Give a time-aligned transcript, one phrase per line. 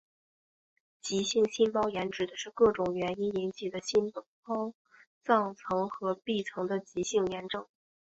[1.03, 4.73] 急性心包炎指的是各种原因引起的心包
[5.21, 7.67] 脏层和壁层的急性炎症。